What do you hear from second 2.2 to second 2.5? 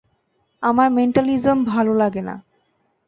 না।